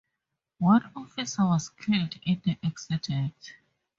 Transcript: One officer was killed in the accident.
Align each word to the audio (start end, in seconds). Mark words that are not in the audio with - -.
One 0.57 0.91
officer 0.95 1.43
was 1.45 1.69
killed 1.69 2.17
in 2.25 2.41
the 2.43 2.57
accident. 2.65 3.35